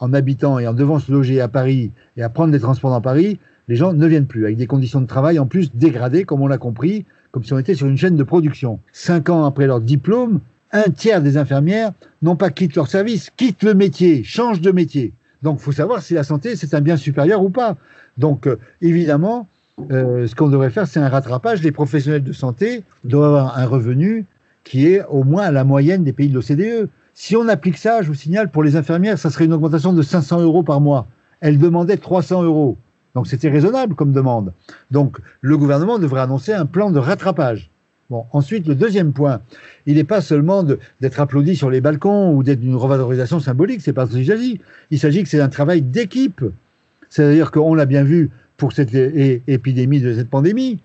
[0.00, 3.00] en habitant et en devant se loger à Paris et à prendre des transports dans
[3.00, 6.40] Paris, les gens ne viennent plus, avec des conditions de travail en plus dégradées, comme
[6.40, 7.04] on l'a compris,
[7.36, 8.80] comme si on était sur une chaîne de production.
[8.94, 10.40] Cinq ans après leur diplôme,
[10.72, 15.12] un tiers des infirmières n'ont pas quitté leur service, quittent le métier, changent de métier.
[15.42, 17.76] Donc, faut savoir si la santé, c'est un bien supérieur ou pas.
[18.16, 19.46] Donc, euh, évidemment,
[19.90, 21.62] euh, ce qu'on devrait faire, c'est un rattrapage.
[21.62, 24.24] Les professionnels de santé doivent avoir un revenu
[24.64, 26.88] qui est au moins à la moyenne des pays de l'OCDE.
[27.12, 30.00] Si on applique ça, je vous signale, pour les infirmières, ça serait une augmentation de
[30.00, 31.06] 500 euros par mois.
[31.42, 32.78] Elles demandaient 300 euros.
[33.16, 34.52] Donc c'était raisonnable comme demande.
[34.90, 37.70] Donc le gouvernement devrait annoncer un plan de rattrapage.
[38.10, 39.40] Ensuite, le deuxième point,
[39.86, 43.94] il n'est pas seulement d'être applaudi sur les balcons ou d'être une revalorisation symbolique, c'est
[43.94, 44.60] pas ce qu'il s'agit.
[44.90, 46.44] Il s'agit que c'est un travail d'équipe.
[47.08, 50.78] C'est-à-dire qu'on l'a bien vu pour cette épidémie, de cette pandémie.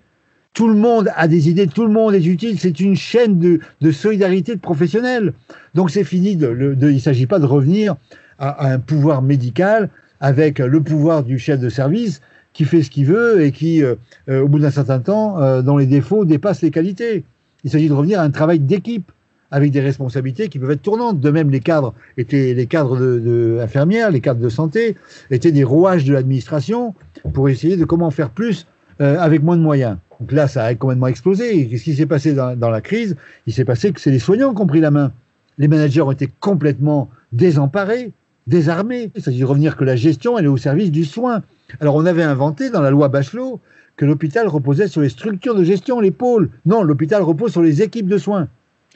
[0.54, 2.58] Tout le monde a des idées, tout le monde est utile.
[2.58, 5.34] C'est une chaîne de, solidarité de professionnels.
[5.74, 6.32] Donc c'est fini.
[6.32, 7.94] Il ne s'agit pas de revenir
[8.38, 9.90] à, un pouvoir médical
[10.22, 13.96] avec le pouvoir du chef de service qui fait ce qu'il veut et qui, euh,
[14.28, 17.24] euh, au bout d'un certain temps, euh, dans les défauts, dépasse les qualités.
[17.64, 19.10] Il s'agit de revenir à un travail d'équipe
[19.50, 21.20] avec des responsabilités qui peuvent être tournantes.
[21.20, 24.96] De même, les cadres étaient les cadres de, infirmières, les cadres de santé
[25.30, 26.94] étaient des rouages de l'administration
[27.34, 28.66] pour essayer de comment faire plus
[28.98, 29.96] avec moins de moyens.
[30.20, 31.66] Donc là, ça a complètement explosé.
[31.66, 33.16] Qu'est-ce qui s'est passé dans, dans, la crise?
[33.48, 35.10] Il s'est passé que c'est les soignants qui ont pris la main.
[35.58, 38.12] Les managers ont été complètement désemparés
[38.46, 39.10] désarmé.
[39.14, 41.42] Il s'agit de revenir que la gestion, elle est au service du soin.
[41.80, 43.60] Alors on avait inventé dans la loi Bachelot
[43.96, 46.50] que l'hôpital reposait sur les structures de gestion, les pôles.
[46.66, 48.48] Non, l'hôpital repose sur les équipes de soins.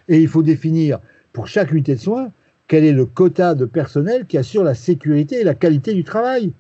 [0.09, 1.01] Et il faut définir
[1.33, 2.31] pour chaque unité de soins
[2.69, 6.53] quel est le quota de personnel qui assure la sécurité et la qualité du travail.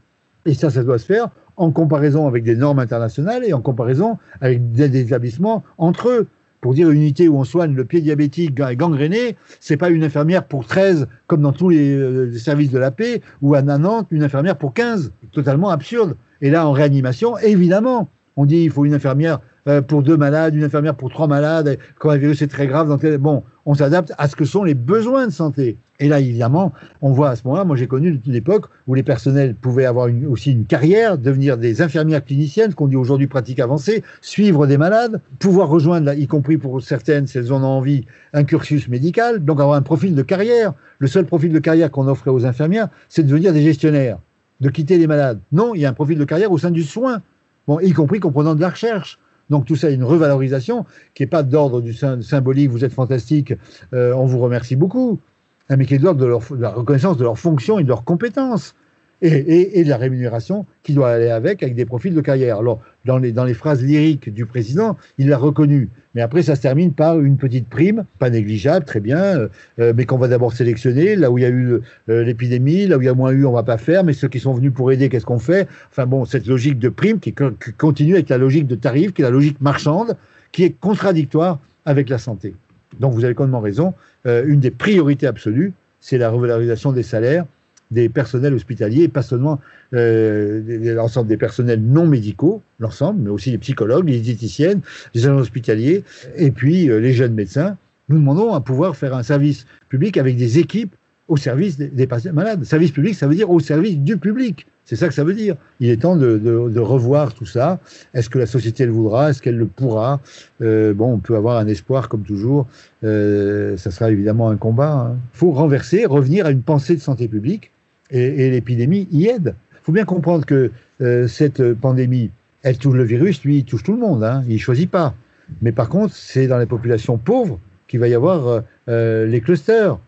[0.44, 4.18] Et ça, ça doit se faire en comparaison avec des normes internationales et en comparaison
[4.40, 6.27] avec des établissements entre eux.
[6.66, 10.42] Pour dire une unité où on soigne le pied diabétique gangréné, c'est pas une infirmière
[10.42, 14.57] pour 13 comme dans tous les, services de la paix ou à Nantes une infirmière
[14.57, 16.16] pour 15, totalement absurde.
[16.40, 20.57] Et là en réanimation, évidemment, on dit il faut une infirmière euh, pour deux malades,
[20.57, 22.98] une infirmière pour trois malades, quand un virus est très grave.
[23.20, 25.79] Bon, on s'adapte à ce que sont les besoins de santé.
[25.99, 29.03] Et là, évidemment, on voit à ce moment-là, moi j'ai connu une époque où les
[29.03, 33.61] personnels pouvaient avoir aussi une carrière, devenir des infirmières cliniciennes, ce qu'on dit aujourd'hui pratique
[33.61, 38.05] avancée, suivre des malades, pouvoir rejoindre, y compris pour certaines, si elles en ont envie,
[38.35, 40.75] un cursus médical, donc avoir un profil de carrière.
[40.99, 44.19] Le seul profil de carrière qu'on offrait aux infirmières, c'est de devenir des gestionnaires,
[44.61, 45.41] de quitter les malades.
[45.53, 47.23] Non, il y a un profil de carrière au sein du soin,
[47.67, 49.19] bon, y compris comprenant de la recherche.
[49.49, 53.55] Donc tout ça, une revalorisation qui n'est pas d'ordre du symbolique, vous êtes fantastique,
[53.95, 55.21] euh, on vous remercie beaucoup,
[55.70, 58.74] mais qui est de, la reconnaissance de leur fonction et de leurs compétences
[59.22, 62.59] et, de la rémunération qui doit aller avec, avec des profils de carrière.
[62.59, 65.88] Alors, dans les, dans les phrases lyriques du président, il l'a reconnu.
[66.14, 69.48] Mais après, ça se termine par une petite prime, pas négligeable, très bien, euh,
[69.79, 71.16] euh, mais qu'on va d'abord sélectionner.
[71.16, 73.44] Là où il y a eu euh, l'épidémie, là où il y a moins eu,
[73.44, 74.05] on va pas faire.
[74.05, 75.68] Mais ceux qui sont venus pour aider, qu'est-ce qu'on fait?
[75.90, 79.22] Enfin bon, cette logique de prime qui, qui continue avec la logique de tarif, qui
[79.22, 80.16] est la logique marchande,
[80.52, 82.55] qui est contradictoire avec la santé.
[83.01, 83.94] Donc vous avez complètement raison.
[84.25, 87.44] une des priorités absolues, c'est la revalorisation des salaires
[87.90, 89.61] des personnels hospitaliers, pas seulement
[89.94, 94.81] euh, l'ensemble des personnels non médicaux, l'ensemble, mais aussi les psychologues, les diététiciennes,
[95.14, 96.03] les agents hospitaliers,
[96.37, 97.77] et puis euh, les jeunes médecins.
[98.09, 100.94] Nous demandons à pouvoir faire un service public avec des équipes
[101.29, 102.62] au service des, patients malades.
[102.64, 104.66] Service public, ça veut dire au service du public.
[104.87, 105.57] C'est ça que ça veut dire.
[105.81, 107.81] Il est temps de, revoir tout ça.
[108.14, 109.31] Est-ce que la société le voudra?
[109.31, 110.20] Est-ce qu'elle le pourra?
[110.62, 112.66] Euh, Bon, on peut avoir un espoir, comme toujours.
[113.03, 115.11] ça sera évidemment un combat.
[115.11, 115.18] Il hein.
[115.33, 117.72] faut renverser, revenir à une pensée de santé publique
[118.11, 119.55] et, l'épidémie y aide.
[119.72, 120.70] Il faut bien comprendre que
[121.01, 122.31] euh, cette pandémie,
[122.62, 125.14] elle touche le virus, lui, il touche tout le monde, hein, il ne choisit pas.
[125.62, 129.40] Mais par contre, c'est dans les populations pauvres qu'il va y avoir euh, euh, les
[129.40, 129.99] clusters.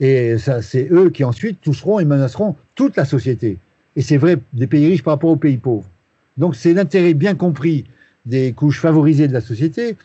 [0.00, 3.58] Et ça, c'est eux qui ensuite toucheront et menaceront toute la société.
[3.96, 5.88] Et c'est vrai des pays riches par rapport aux pays pauvres.
[6.36, 7.84] Donc c'est l'intérêt bien compris
[8.26, 9.96] des couches favorisées de la société,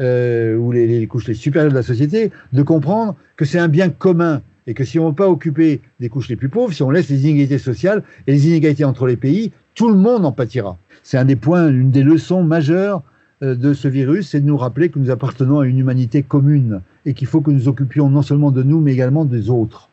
[0.00, 3.88] ou les, les couches les supérieures de la société, de comprendre que c'est un bien
[3.88, 6.82] commun et que si on ne veut pas occuper les couches les plus pauvres, si
[6.82, 10.32] on laisse les inégalités sociales et les inégalités entre les pays, tout le monde en
[10.32, 10.76] pâtira.
[11.02, 13.02] C'est un des points, une des leçons majeures
[13.42, 16.82] euh, de ce virus, c'est de nous rappeler que nous appartenons à une humanité commune
[17.06, 19.88] et qu'il faut que nous occupions non seulement de nous, mais également des autres.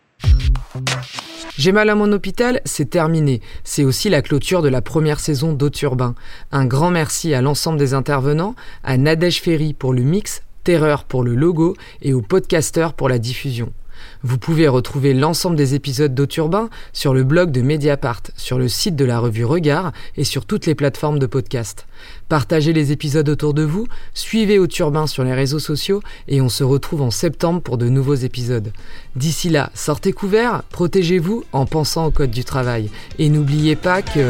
[1.57, 3.39] J'ai mal à mon hôpital, c'est terminé.
[3.63, 6.13] C'est aussi la clôture de la première saison d'Auturbain.
[6.51, 11.23] Un grand merci à l'ensemble des intervenants, à Nadège Ferry pour le mix, Terreur pour
[11.23, 13.71] le logo et aux podcasteurs pour la diffusion.
[14.23, 18.95] Vous pouvez retrouver l'ensemble des épisodes d'Auturbain sur le blog de Mediapart, sur le site
[18.95, 21.85] de la revue Regard et sur toutes les plateformes de podcast.
[22.29, 26.63] Partagez les épisodes autour de vous, suivez Auturbain sur les réseaux sociaux et on se
[26.63, 28.71] retrouve en septembre pour de nouveaux épisodes.
[29.15, 32.89] D'ici là, sortez couverts, protégez-vous en pensant au code du travail
[33.19, 34.29] et n'oubliez pas que...